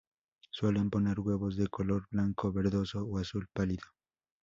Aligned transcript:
Suelen 0.49 0.89
poner 0.89 1.19
huevos 1.19 1.55
de 1.57 1.67
color 1.67 2.07
blanco, 2.09 2.51
verdoso 2.51 3.05
o 3.05 3.19
azul 3.19 3.47
pálido. 3.53 3.85